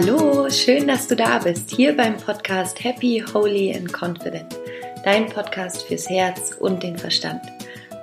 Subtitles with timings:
[0.00, 4.56] Hallo, schön, dass du da bist, hier beim Podcast Happy, Holy and Confident,
[5.04, 7.40] dein Podcast fürs Herz und den Verstand.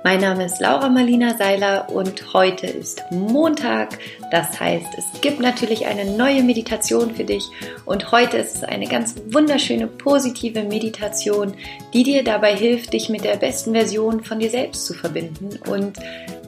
[0.04, 3.98] Mein Name ist Laura Marlina Seiler und heute ist Montag.
[4.30, 7.48] Das heißt, es gibt natürlich eine neue Meditation für dich
[7.86, 11.54] und heute ist es eine ganz wunderschöne positive Meditation,
[11.94, 15.96] die dir dabei hilft, dich mit der besten Version von dir selbst zu verbinden und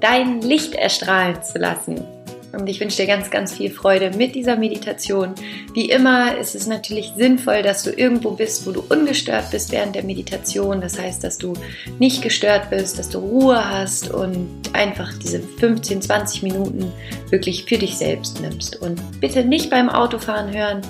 [0.03, 2.18] dein Licht erstrahlen zu lassen.
[2.53, 5.35] Und ich wünsche dir ganz, ganz viel Freude mit dieser Meditation.
[5.75, 9.95] Wie immer ist es natürlich sinnvoll, dass du irgendwo bist, wo du ungestört bist während
[9.95, 10.81] der Meditation.
[10.81, 11.53] Das heißt, dass du
[11.99, 16.93] nicht gestört bist, dass du Ruhe hast und einfach diese 15, 20 Minuten
[17.29, 18.77] wirklich für dich selbst nimmst.
[18.77, 20.81] Und bitte nicht beim Autofahren hören,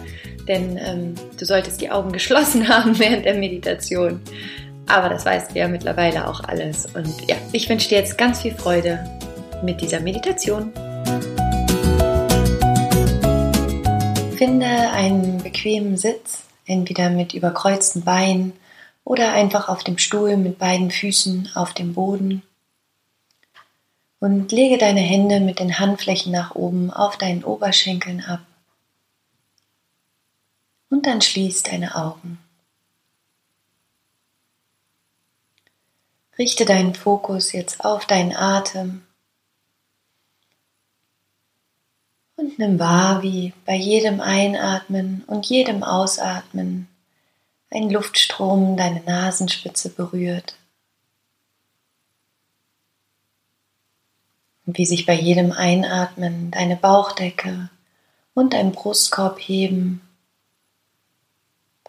[0.46, 4.20] denn ähm, du solltest die Augen geschlossen haben während der Meditation.
[4.86, 6.86] Aber das weißt du ja mittlerweile auch alles.
[6.86, 9.04] Und ja, ich wünsche dir jetzt ganz viel Freude
[9.62, 10.72] mit dieser Meditation.
[14.38, 18.52] Finde einen bequemen Sitz, entweder mit überkreuzten Beinen
[19.02, 22.44] oder einfach auf dem Stuhl mit beiden Füßen auf dem Boden.
[24.20, 28.38] Und lege deine Hände mit den Handflächen nach oben auf deinen Oberschenkeln ab.
[30.88, 32.38] Und dann schließ deine Augen.
[36.38, 39.02] Richte deinen Fokus jetzt auf deinen Atem
[42.38, 46.86] Und nimm wahr, wie bei jedem Einatmen und jedem Ausatmen
[47.68, 50.56] ein Luftstrom deine Nasenspitze berührt.
[54.64, 57.70] Und wie sich bei jedem Einatmen deine Bauchdecke
[58.34, 60.00] und dein Brustkorb heben,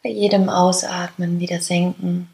[0.01, 2.27] bei jedem Ausatmen wieder senken.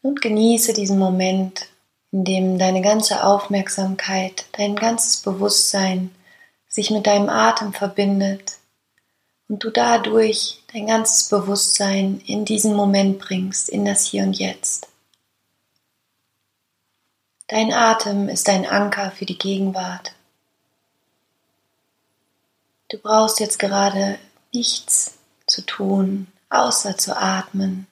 [0.00, 1.69] Und genieße diesen Moment
[2.12, 6.14] in dem deine ganze Aufmerksamkeit, dein ganzes Bewusstsein
[6.68, 8.58] sich mit deinem Atem verbindet
[9.48, 14.88] und du dadurch dein ganzes Bewusstsein in diesen Moment bringst, in das Hier und Jetzt.
[17.48, 20.12] Dein Atem ist ein Anker für die Gegenwart.
[22.88, 24.18] Du brauchst jetzt gerade
[24.52, 27.88] nichts zu tun, außer zu atmen,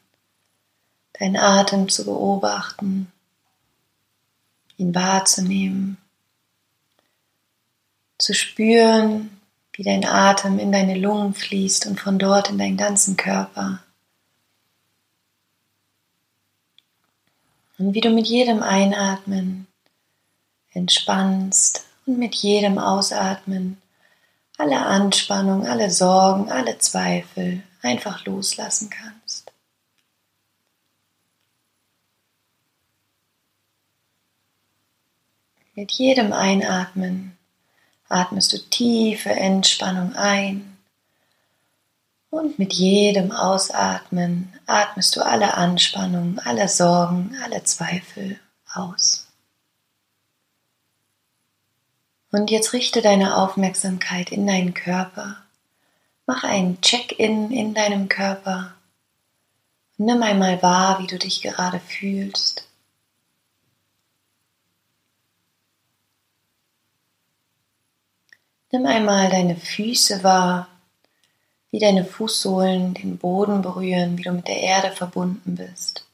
[1.19, 3.13] deinen Atem zu beobachten
[4.79, 5.99] ihn wahrzunehmen,
[8.17, 9.39] zu spüren,
[9.73, 13.81] wie dein Atem in deine Lungen fließt und von dort in deinen ganzen Körper.
[17.79, 19.69] Und wie du mit jedem Einatmen
[20.73, 23.81] entspannst und mit jedem Ausatmen
[24.57, 29.18] alle Anspannung, alle Sorgen, alle Zweifel einfach loslassen kannst.
[35.79, 37.39] Mit jedem Einatmen
[38.09, 40.77] atmest du tiefe Entspannung ein
[42.31, 48.41] und mit jedem Ausatmen atmest du alle Anspannung, alle Sorgen, alle Zweifel
[48.75, 49.29] aus.
[52.33, 55.37] Und jetzt richte deine Aufmerksamkeit in deinen Körper.
[56.27, 58.75] Mach einen Check-in in deinem Körper.
[59.97, 62.68] nimm einmal wahr, wie du dich gerade fühlst.
[68.71, 70.69] Nimm einmal deine Füße wahr,
[71.71, 76.05] wie deine Fußsohlen den Boden berühren, wie du mit der Erde verbunden bist.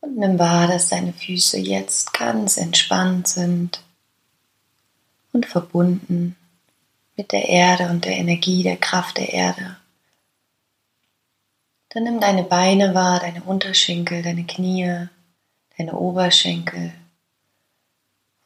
[0.00, 3.82] Und nimm wahr, dass deine Füße jetzt ganz entspannt sind
[5.32, 6.36] und verbunden
[7.16, 9.76] mit der Erde und der Energie, der Kraft der Erde.
[11.88, 15.08] Dann nimm deine Beine wahr, deine Unterschenkel, deine Knie,
[15.76, 16.92] deine Oberschenkel,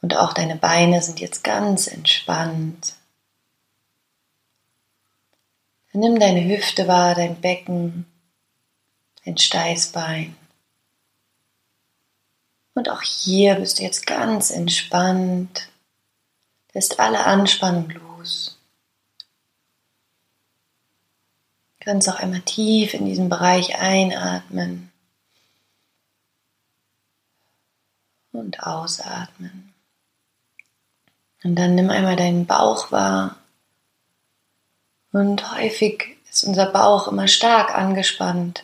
[0.03, 2.95] und auch deine Beine sind jetzt ganz entspannt.
[5.93, 8.05] Nimm deine Hüfte wahr, dein Becken,
[9.23, 10.35] dein Steißbein.
[12.73, 15.69] Und auch hier bist du jetzt ganz entspannt,
[16.73, 18.59] lässt alle Anspannung los.
[21.79, 24.91] Du kannst auch einmal tief in diesen Bereich einatmen
[28.33, 29.62] und ausatmen.
[31.43, 33.35] Und dann nimm einmal deinen Bauch wahr.
[35.11, 38.63] Und häufig ist unser Bauch immer stark angespannt.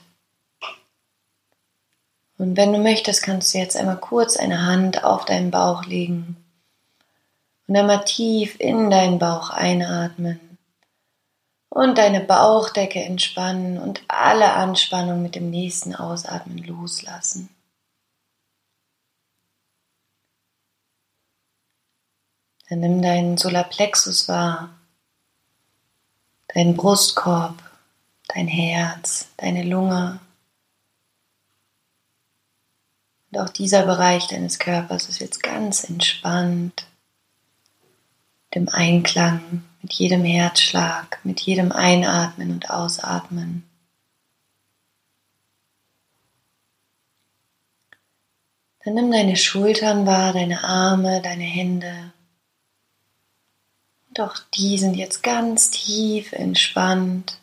[2.37, 6.37] Und wenn du möchtest, kannst du jetzt einmal kurz eine Hand auf deinen Bauch legen
[7.67, 10.39] und einmal tief in deinen Bauch einatmen
[11.69, 17.49] und deine Bauchdecke entspannen und alle Anspannung mit dem nächsten Ausatmen loslassen.
[22.69, 24.69] Dann nimm deinen Solarplexus wahr,
[26.53, 27.57] deinen Brustkorb,
[28.27, 30.19] dein Herz, deine Lunge.
[33.31, 36.85] Und auch dieser Bereich deines Körpers ist jetzt ganz entspannt,
[38.53, 43.67] dem Einklang mit jedem Herzschlag, mit jedem Einatmen und Ausatmen.
[48.83, 52.13] Dann nimm deine Schultern wahr, deine Arme, deine Hände.
[54.19, 57.39] Auch die sind jetzt ganz tief entspannt.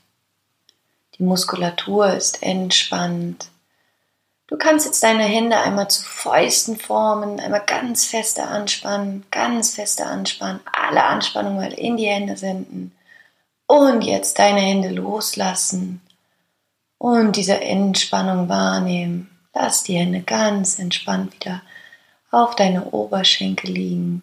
[1.19, 3.49] Die Muskulatur ist entspannt.
[4.49, 10.07] Du kannst jetzt deine Hände einmal zu Fäusten formen, einmal ganz feste anspannen, ganz feste
[10.07, 12.93] anspannen, alle Anspannung mal in die Hände senden
[13.67, 16.01] und jetzt deine Hände loslassen
[16.99, 19.31] und diese Entspannung wahrnehmen.
[19.53, 21.63] Lass die Hände ganz entspannt wieder
[22.31, 24.23] auf deine Oberschenkel liegen.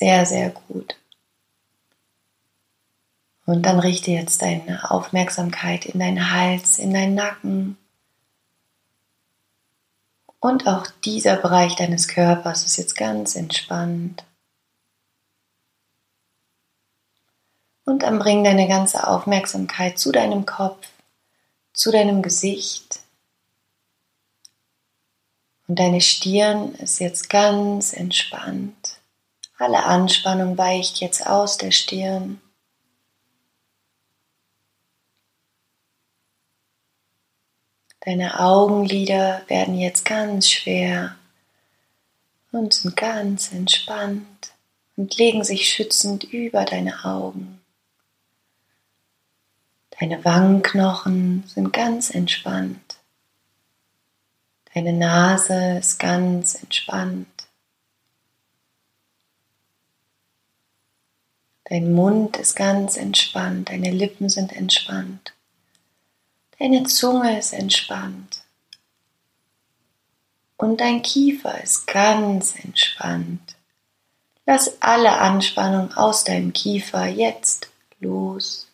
[0.00, 0.96] Sehr, sehr gut.
[3.44, 7.76] Und dann richte jetzt deine Aufmerksamkeit in deinen Hals, in deinen Nacken.
[10.38, 14.24] Und auch dieser Bereich deines Körpers ist jetzt ganz entspannt.
[17.84, 20.88] Und dann bring deine ganze Aufmerksamkeit zu deinem Kopf,
[21.74, 23.00] zu deinem Gesicht.
[25.68, 28.99] Und deine Stirn ist jetzt ganz entspannt.
[29.60, 32.40] Alle Anspannung weicht jetzt aus der Stirn.
[38.00, 41.14] Deine Augenlider werden jetzt ganz schwer
[42.52, 44.54] und sind ganz entspannt
[44.96, 47.60] und legen sich schützend über deine Augen.
[49.90, 52.96] Deine Wangenknochen sind ganz entspannt.
[54.72, 57.49] Deine Nase ist ganz entspannt.
[61.70, 65.32] Dein Mund ist ganz entspannt, deine Lippen sind entspannt.
[66.58, 68.42] Deine Zunge ist entspannt.
[70.56, 73.54] Und dein Kiefer ist ganz entspannt.
[74.46, 77.68] Lass alle Anspannung aus deinem Kiefer jetzt
[78.00, 78.66] los.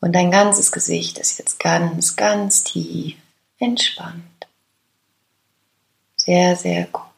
[0.00, 3.16] Und dein ganzes Gesicht ist jetzt ganz, ganz tief
[3.60, 4.48] entspannt.
[6.16, 7.09] Sehr, sehr gut.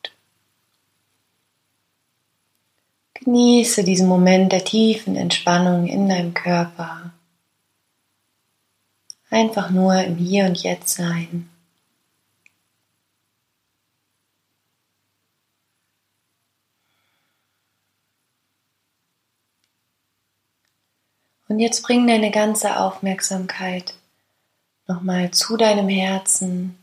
[3.24, 7.12] Genieße diesen Moment der tiefen Entspannung in deinem Körper.
[9.30, 11.48] Einfach nur im Hier und Jetzt sein.
[21.46, 23.94] Und jetzt bring deine ganze Aufmerksamkeit
[24.88, 26.81] nochmal zu deinem Herzen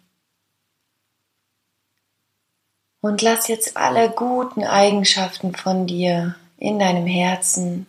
[3.02, 7.88] und lass jetzt alle guten Eigenschaften von dir in deinem Herzen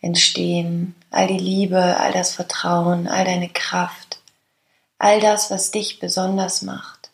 [0.00, 0.94] entstehen.
[1.10, 4.20] All die Liebe, all das Vertrauen, all deine Kraft,
[4.98, 7.10] all das, was dich besonders macht.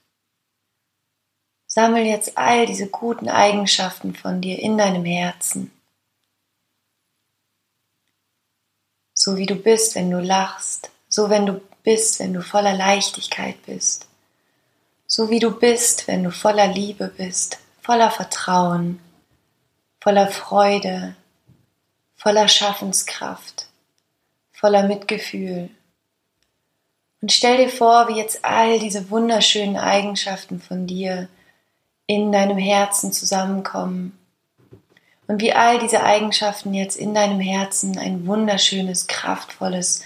[1.66, 5.72] Sammel jetzt all diese guten Eigenschaften von dir in deinem Herzen.
[9.14, 13.56] So wie du bist, wenn du lachst, so wenn du bist, wenn du voller Leichtigkeit
[13.64, 14.06] bist,
[15.14, 18.98] so wie du bist, wenn du voller Liebe bist, voller Vertrauen,
[20.00, 21.14] voller Freude,
[22.16, 23.66] voller Schaffenskraft,
[24.52, 25.68] voller Mitgefühl.
[27.20, 31.28] Und stell dir vor, wie jetzt all diese wunderschönen Eigenschaften von dir
[32.06, 34.18] in deinem Herzen zusammenkommen
[35.26, 40.04] und wie all diese Eigenschaften jetzt in deinem Herzen ein wunderschönes, kraftvolles,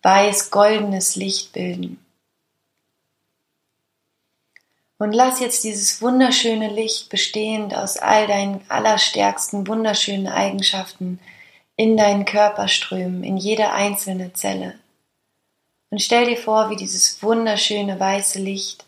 [0.00, 2.00] weiß-goldenes Licht bilden.
[4.98, 11.20] Und lass jetzt dieses wunderschöne Licht bestehend aus all deinen allerstärksten, wunderschönen Eigenschaften
[11.76, 14.78] in deinen Körper strömen, in jede einzelne Zelle.
[15.90, 18.86] Und stell dir vor, wie dieses wunderschöne weiße Licht,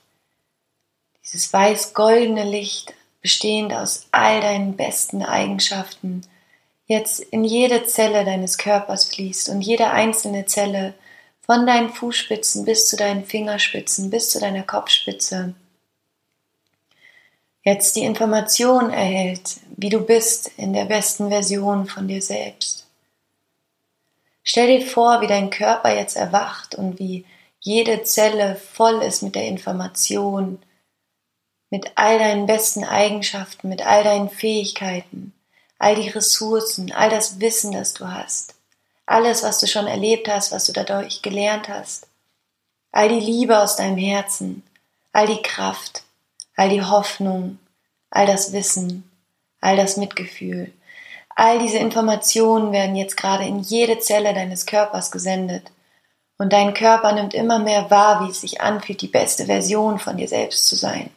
[1.24, 6.22] dieses weiß-goldene Licht, bestehend aus all deinen besten Eigenschaften,
[6.86, 10.94] jetzt in jede Zelle deines Körpers fließt und jede einzelne Zelle
[11.42, 15.54] von deinen Fußspitzen bis zu deinen Fingerspitzen, bis zu deiner Kopfspitze,
[17.68, 22.86] jetzt die Information erhält, wie du bist in der besten Version von dir selbst.
[24.42, 27.26] Stell dir vor, wie dein Körper jetzt erwacht und wie
[27.60, 30.62] jede Zelle voll ist mit der Information,
[31.68, 35.34] mit all deinen besten Eigenschaften, mit all deinen Fähigkeiten,
[35.78, 38.54] all die Ressourcen, all das Wissen, das du hast,
[39.04, 42.06] alles, was du schon erlebt hast, was du dadurch gelernt hast,
[42.92, 44.62] all die Liebe aus deinem Herzen,
[45.12, 46.04] all die Kraft,
[46.58, 47.60] all die Hoffnung,
[48.10, 49.08] all das Wissen,
[49.60, 50.72] all das Mitgefühl,
[51.36, 55.70] all diese Informationen werden jetzt gerade in jede Zelle deines Körpers gesendet.
[56.36, 60.16] Und dein Körper nimmt immer mehr wahr, wie es sich anfühlt, die beste Version von
[60.16, 61.10] dir selbst zu sein.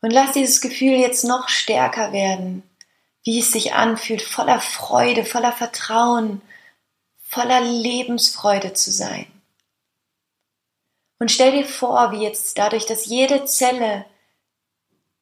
[0.00, 2.64] Und lass dieses Gefühl jetzt noch stärker werden,
[3.22, 6.42] wie es sich anfühlt, voller Freude, voller Vertrauen,
[7.22, 9.31] voller Lebensfreude zu sein.
[11.22, 14.06] Und stell dir vor, wie jetzt dadurch, dass jede Zelle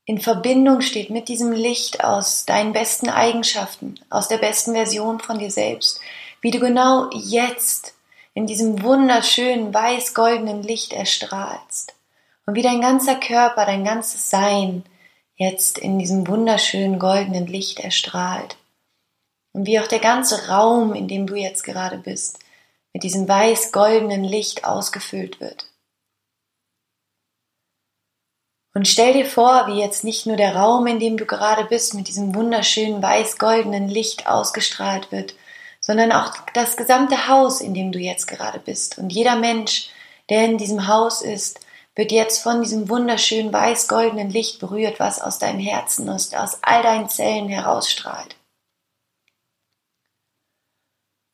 [0.07, 5.39] in Verbindung steht mit diesem Licht aus deinen besten Eigenschaften, aus der besten Version von
[5.39, 6.01] dir selbst,
[6.41, 7.93] wie du genau jetzt
[8.33, 11.93] in diesem wunderschönen weiß-goldenen Licht erstrahlst
[12.47, 14.85] und wie dein ganzer Körper, dein ganzes Sein
[15.37, 18.57] jetzt in diesem wunderschönen goldenen Licht erstrahlt
[19.53, 22.39] und wie auch der ganze Raum, in dem du jetzt gerade bist,
[22.95, 25.70] mit diesem weiß-goldenen Licht ausgefüllt wird.
[28.73, 31.95] Und stell dir vor, wie jetzt nicht nur der Raum, in dem du gerade bist,
[31.95, 35.35] mit diesem wunderschönen weiß-goldenen Licht ausgestrahlt wird,
[35.81, 38.99] sondern auch das gesamte Haus, in dem du jetzt gerade bist.
[38.99, 39.91] Und jeder Mensch,
[40.29, 41.59] der in diesem Haus ist,
[41.97, 46.83] wird jetzt von diesem wunderschönen weiß-goldenen Licht berührt, was aus deinem Herzen, aus, aus all
[46.83, 48.37] deinen Zellen herausstrahlt.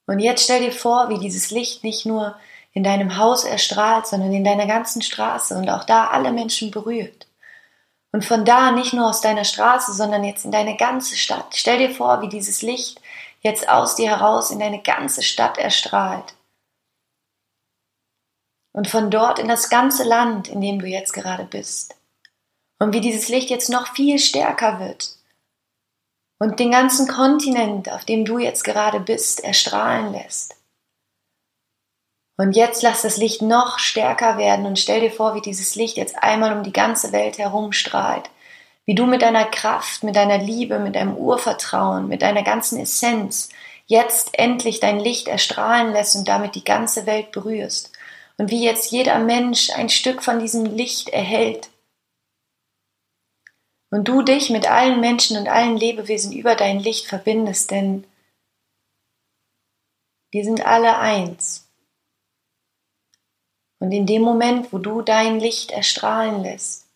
[0.06, 2.36] Und jetzt stell dir vor, wie dieses Licht nicht nur
[2.72, 7.25] in deinem Haus erstrahlt, sondern in deiner ganzen Straße und auch da alle Menschen berührt.
[8.12, 11.54] Und von da nicht nur aus deiner Straße, sondern jetzt in deine ganze Stadt.
[11.54, 13.00] Stell dir vor, wie dieses Licht
[13.40, 16.34] jetzt aus dir heraus in deine ganze Stadt erstrahlt.
[18.72, 21.96] Und von dort in das ganze Land, in dem du jetzt gerade bist.
[22.78, 25.16] Und wie dieses Licht jetzt noch viel stärker wird.
[26.38, 30.56] Und den ganzen Kontinent, auf dem du jetzt gerade bist, erstrahlen lässt.
[32.38, 35.96] Und jetzt lass das Licht noch stärker werden und stell dir vor, wie dieses Licht
[35.96, 38.28] jetzt einmal um die ganze Welt herum strahlt.
[38.84, 43.48] Wie du mit deiner Kraft, mit deiner Liebe, mit deinem Urvertrauen, mit deiner ganzen Essenz
[43.86, 47.92] jetzt endlich dein Licht erstrahlen lässt und damit die ganze Welt berührst.
[48.36, 51.70] Und wie jetzt jeder Mensch ein Stück von diesem Licht erhält.
[53.90, 58.04] Und du dich mit allen Menschen und allen Lebewesen über dein Licht verbindest, denn
[60.32, 61.65] wir sind alle eins.
[63.78, 66.86] Und in dem Moment, wo du dein Licht erstrahlen lässt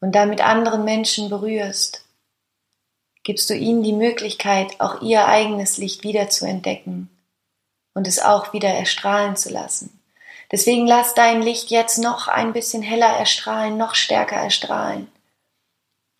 [0.00, 2.04] und damit anderen Menschen berührst,
[3.22, 7.10] gibst du ihnen die Möglichkeit, auch ihr eigenes Licht wieder zu entdecken
[7.94, 10.00] und es auch wieder erstrahlen zu lassen.
[10.52, 15.10] Deswegen lass dein Licht jetzt noch ein bisschen heller erstrahlen, noch stärker erstrahlen,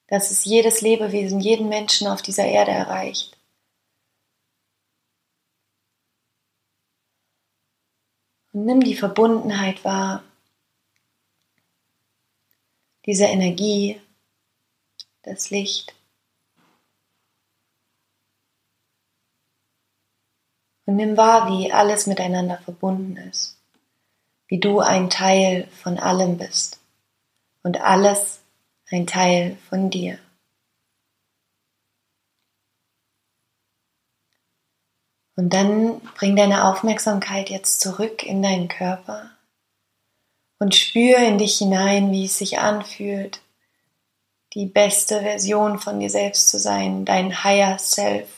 [0.08, 3.36] dass es jedes Lebewesen, jeden Menschen auf dieser Erde erreicht.
[8.45, 10.24] Und nimm die Verbundenheit wahr,
[13.04, 14.00] diese Energie,
[15.22, 15.94] das Licht.
[20.86, 23.58] Und nimm wahr, wie alles miteinander verbunden ist,
[24.46, 26.80] wie du ein Teil von allem bist
[27.62, 28.40] und alles
[28.90, 30.18] ein Teil von dir.
[35.36, 39.30] Und dann bring deine Aufmerksamkeit jetzt zurück in deinen Körper
[40.58, 43.40] und spür in dich hinein, wie es sich anfühlt,
[44.54, 48.28] die beste Version von dir selbst zu sein, dein Higher Self,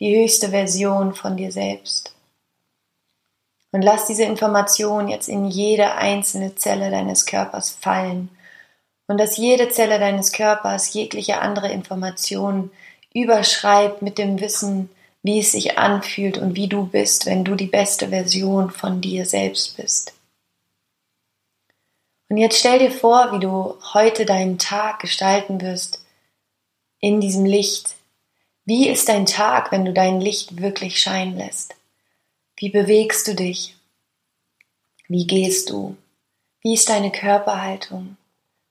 [0.00, 2.14] die höchste Version von dir selbst.
[3.70, 8.30] Und lass diese Information jetzt in jede einzelne Zelle deines Körpers fallen
[9.06, 12.70] und dass jede Zelle deines Körpers jegliche andere Information
[13.12, 14.88] überschreibt mit dem Wissen,
[15.22, 19.26] wie es sich anfühlt und wie du bist, wenn du die beste Version von dir
[19.26, 20.14] selbst bist.
[22.28, 26.04] Und jetzt stell dir vor, wie du heute deinen Tag gestalten wirst
[27.00, 27.94] in diesem Licht.
[28.64, 31.74] Wie ist dein Tag, wenn du dein Licht wirklich scheinen lässt?
[32.56, 33.76] Wie bewegst du dich?
[35.08, 35.96] Wie gehst du?
[36.60, 38.16] Wie ist deine Körperhaltung?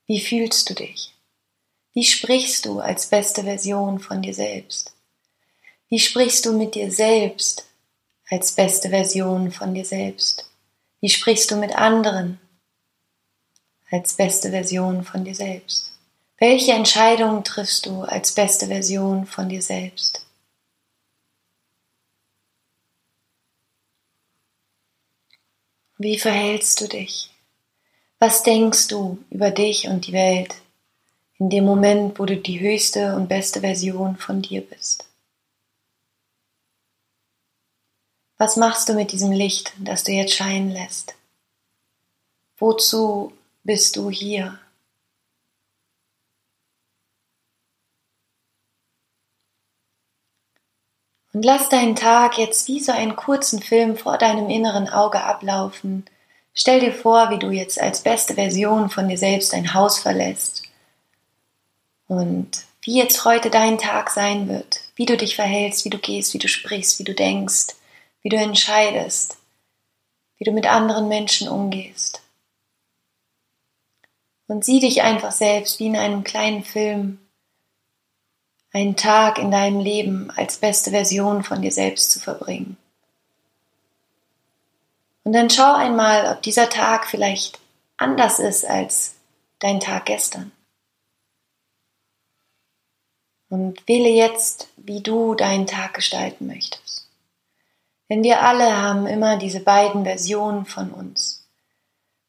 [0.06, 1.14] Wie fühlst du dich?
[1.94, 4.94] Wie sprichst du als beste Version von dir selbst?
[5.90, 7.66] Wie sprichst du mit dir selbst
[8.30, 10.52] als beste Version von dir selbst?
[11.00, 12.42] Wie sprichst du mit anderen
[13.90, 15.94] als beste Version von dir selbst?
[16.40, 20.26] Welche Entscheidungen triffst du als beste Version von dir selbst?
[25.98, 27.32] Wie verhältst du dich?
[28.20, 30.54] Was denkst du über dich und die Welt
[31.40, 35.07] in dem Moment, wo du die höchste und beste Version von dir bist?
[38.38, 41.16] Was machst du mit diesem Licht, das du jetzt scheinen lässt?
[42.58, 44.60] Wozu bist du hier?
[51.34, 56.06] Und lass deinen Tag jetzt wie so einen kurzen Film vor deinem inneren Auge ablaufen.
[56.54, 60.64] Stell dir vor, wie du jetzt als beste Version von dir selbst dein Haus verlässt.
[62.08, 66.34] Und wie jetzt heute dein Tag sein wird, wie du dich verhältst, wie du gehst,
[66.34, 67.77] wie du sprichst, wie du denkst,
[68.28, 69.38] wie du entscheidest,
[70.38, 72.22] wie du mit anderen Menschen umgehst.
[74.48, 77.20] Und sieh dich einfach selbst wie in einem kleinen Film,
[78.74, 82.76] einen Tag in deinem Leben als beste Version von dir selbst zu verbringen.
[85.24, 87.62] Und dann schau einmal, ob dieser Tag vielleicht
[87.96, 89.14] anders ist als
[89.60, 90.52] dein Tag gestern.
[93.48, 97.07] Und wähle jetzt, wie du deinen Tag gestalten möchtest.
[98.10, 101.46] Denn wir alle haben immer diese beiden Versionen von uns.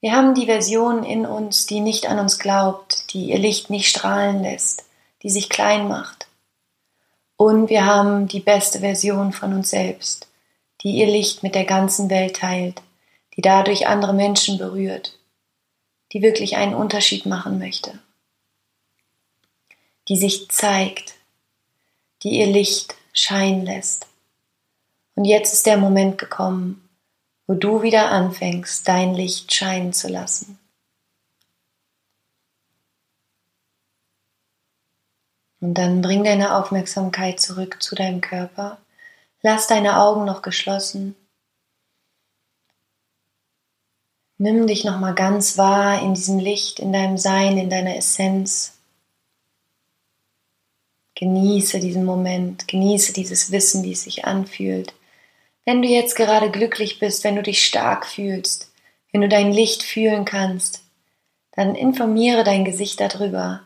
[0.00, 3.88] Wir haben die Version in uns, die nicht an uns glaubt, die ihr Licht nicht
[3.88, 4.84] strahlen lässt,
[5.22, 6.28] die sich klein macht.
[7.36, 10.26] Und wir haben die beste Version von uns selbst,
[10.82, 12.82] die ihr Licht mit der ganzen Welt teilt,
[13.36, 15.16] die dadurch andere Menschen berührt,
[16.12, 17.96] die wirklich einen Unterschied machen möchte,
[20.08, 21.14] die sich zeigt,
[22.24, 24.07] die ihr Licht scheinen lässt.
[25.18, 26.88] Und jetzt ist der Moment gekommen,
[27.48, 30.60] wo du wieder anfängst, dein Licht scheinen zu lassen.
[35.60, 38.78] Und dann bring deine Aufmerksamkeit zurück zu deinem Körper.
[39.42, 41.16] Lass deine Augen noch geschlossen.
[44.36, 48.78] Nimm dich nochmal ganz wahr in diesem Licht, in deinem Sein, in deiner Essenz.
[51.16, 54.94] Genieße diesen Moment, genieße dieses Wissen, wie es sich anfühlt.
[55.68, 58.72] Wenn du jetzt gerade glücklich bist, wenn du dich stark fühlst,
[59.12, 60.82] wenn du dein Licht fühlen kannst,
[61.52, 63.60] dann informiere dein Gesicht darüber.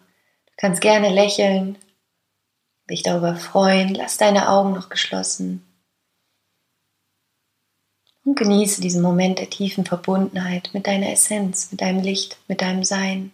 [0.46, 1.78] Du kannst gerne lächeln,
[2.90, 5.64] dich darüber freuen, lass deine Augen noch geschlossen
[8.24, 12.82] und genieße diesen Moment der tiefen Verbundenheit mit deiner Essenz, mit deinem Licht, mit deinem
[12.82, 13.30] Sein.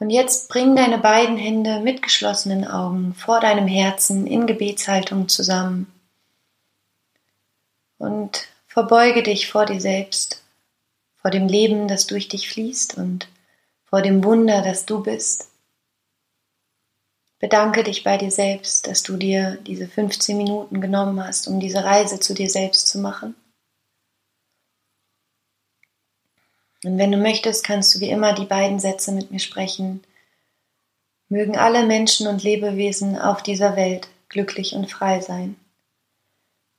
[0.00, 5.86] Und jetzt bring deine beiden Hände mit geschlossenen Augen vor deinem Herzen in Gebetshaltung zusammen
[7.98, 10.42] und verbeuge dich vor dir selbst,
[11.16, 13.28] vor dem Leben, das durch dich fließt und
[13.84, 15.48] vor dem Wunder, das du bist.
[17.38, 21.84] Bedanke dich bei dir selbst, dass du dir diese 15 Minuten genommen hast, um diese
[21.84, 23.36] Reise zu dir selbst zu machen.
[26.84, 30.02] Und wenn du möchtest, kannst du wie immer die beiden Sätze mit mir sprechen.
[31.28, 35.56] Mögen alle Menschen und Lebewesen auf dieser Welt glücklich und frei sein.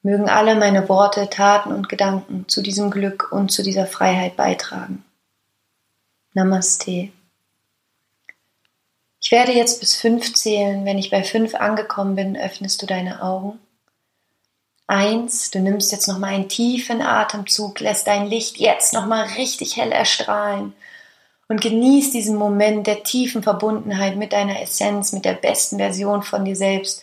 [0.03, 5.03] Mögen alle meine Worte, Taten und Gedanken zu diesem Glück und zu dieser Freiheit beitragen.
[6.33, 7.09] Namaste.
[9.19, 10.85] Ich werde jetzt bis fünf zählen.
[10.85, 13.59] Wenn ich bei fünf angekommen bin, öffnest du deine Augen.
[14.87, 19.91] Eins, du nimmst jetzt nochmal einen tiefen Atemzug, lässt dein Licht jetzt nochmal richtig hell
[19.91, 20.73] erstrahlen
[21.47, 26.45] und genießt diesen Moment der tiefen Verbundenheit mit deiner Essenz, mit der besten Version von
[26.45, 27.01] dir selbst.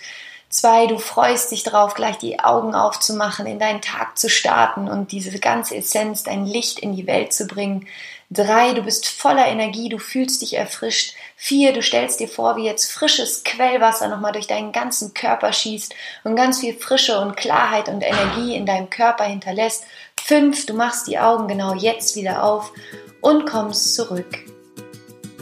[0.48, 5.10] Zwei, du freust dich drauf, gleich die Augen aufzumachen, in deinen Tag zu starten und
[5.10, 7.86] diese ganze Essenz, dein Licht in die Welt zu bringen.
[8.34, 11.14] Drei, du bist voller Energie, du fühlst dich erfrischt.
[11.36, 15.94] Vier, du stellst dir vor, wie jetzt frisches Quellwasser nochmal durch deinen ganzen Körper schießt
[16.24, 19.84] und ganz viel Frische und Klarheit und Energie in deinem Körper hinterlässt.
[20.18, 22.72] Fünf, du machst die Augen genau jetzt wieder auf
[23.20, 24.38] und kommst zurück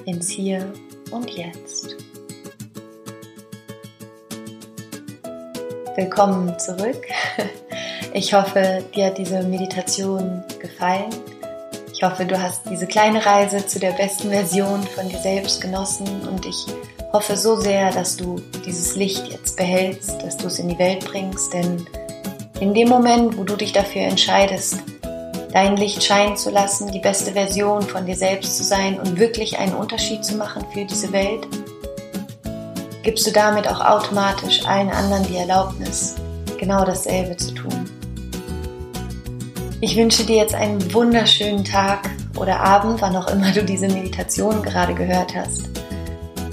[0.05, 0.73] ins Hier
[1.13, 1.95] und Jetzt.
[5.95, 7.07] Willkommen zurück.
[8.13, 11.30] Ich hoffe, dir hat diese Meditation gefallen.
[12.01, 16.09] Ich hoffe, du hast diese kleine Reise zu der besten Version von dir selbst genossen
[16.27, 16.65] und ich
[17.13, 21.05] hoffe so sehr, dass du dieses Licht jetzt behältst, dass du es in die Welt
[21.05, 21.85] bringst, denn
[22.59, 24.79] in dem Moment, wo du dich dafür entscheidest,
[25.53, 29.59] dein Licht scheinen zu lassen, die beste Version von dir selbst zu sein und wirklich
[29.59, 31.47] einen Unterschied zu machen für diese Welt,
[33.03, 36.15] gibst du damit auch automatisch allen anderen die Erlaubnis,
[36.59, 37.80] genau dasselbe zu tun.
[39.83, 44.63] Ich wünsche dir jetzt einen wunderschönen Tag oder Abend, wann auch immer du diese Meditation
[44.63, 45.71] gerade gehört hast.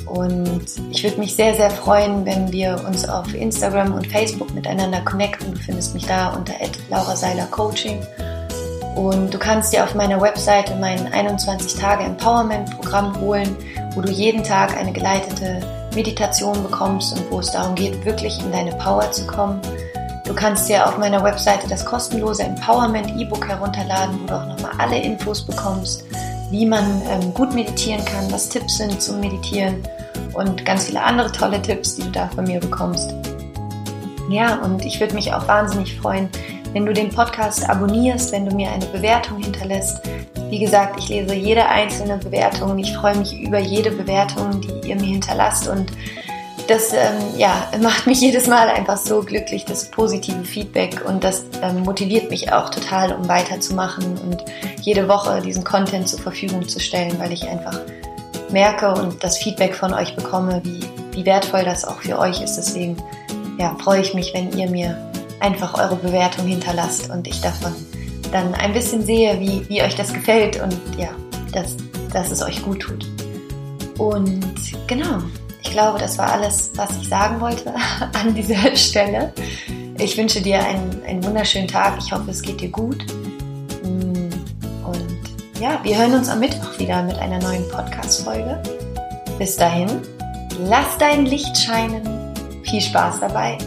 [0.06, 5.02] Und ich würde mich sehr, sehr freuen, wenn wir uns auf Instagram und Facebook miteinander
[5.02, 5.54] connecten.
[5.54, 6.54] Du findest mich da unter
[6.90, 8.00] Laura Seiler Coaching.
[8.96, 13.54] Und du kannst dir auf meiner Webseite mein 21 Tage Empowerment Programm holen,
[13.94, 15.60] wo du jeden Tag eine geleitete
[15.94, 19.60] Meditation bekommst und wo es darum geht, wirklich in deine Power zu kommen
[20.28, 24.72] Du kannst dir auf meiner Webseite das kostenlose Empowerment E-Book herunterladen, wo du auch nochmal
[24.78, 26.04] alle Infos bekommst,
[26.52, 29.82] wie man ähm, gut meditieren kann, was Tipps sind zum Meditieren
[30.34, 33.14] und ganz viele andere tolle Tipps, die du da von mir bekommst.
[34.30, 36.28] ja, und ich würde mich auch wahnsinnig freuen,
[36.74, 40.02] wenn du den Podcast abonnierst, wenn du mir eine Bewertung hinterlässt.
[40.50, 44.90] Wie gesagt, ich lese jede einzelne Bewertung und ich freue mich über jede Bewertung, die
[44.90, 45.94] ihr mir hinterlasst und
[46.68, 51.46] das ähm, ja, macht mich jedes Mal einfach so glücklich, das positive Feedback und das
[51.62, 54.44] ähm, motiviert mich auch total, um weiterzumachen und
[54.82, 57.80] jede Woche diesen Content zur Verfügung zu stellen, weil ich einfach
[58.50, 62.56] merke und das Feedback von euch bekomme, wie, wie wertvoll das auch für euch ist.
[62.56, 62.98] Deswegen
[63.58, 67.74] ja, freue ich mich, wenn ihr mir einfach eure Bewertung hinterlasst und ich davon
[68.32, 71.10] dann ein bisschen sehe, wie, wie euch das gefällt und ja,
[71.54, 71.78] dass,
[72.12, 73.08] dass es euch gut tut.
[73.98, 74.56] Und
[74.88, 75.22] genau,
[75.68, 77.74] ich glaube, das war alles, was ich sagen wollte
[78.14, 79.34] an dieser Stelle.
[79.98, 81.98] Ich wünsche dir einen, einen wunderschönen Tag.
[82.00, 83.06] Ich hoffe, es geht dir gut.
[83.84, 84.30] Mm,
[84.86, 88.62] und ja, wir hören uns am Mittwoch wieder mit einer neuen Podcast-Folge.
[89.38, 89.90] Bis dahin,
[90.64, 92.34] lass dein Licht scheinen.
[92.64, 93.58] Viel Spaß dabei.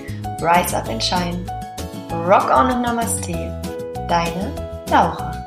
[0.41, 1.45] Rise up and shine.
[2.27, 3.35] Rock on and Namaste.
[4.09, 4.51] Deine
[4.91, 5.39] Laura.